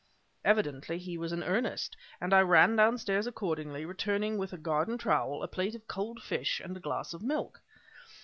Evidently 0.43 0.97
he 0.97 1.15
was 1.15 1.31
in 1.31 1.43
earnest, 1.43 1.95
and 2.19 2.33
I 2.33 2.41
ran 2.41 2.75
downstairs 2.75 3.27
accordingly, 3.27 3.85
returning 3.85 4.39
with 4.39 4.51
a 4.51 4.57
garden 4.57 4.97
trowel, 4.97 5.43
a 5.43 5.47
plate 5.47 5.75
of 5.75 5.87
cold 5.87 6.23
fish 6.23 6.59
and 6.59 6.75
a 6.75 6.79
glass 6.79 7.13
of 7.13 7.21
milk. 7.21 7.61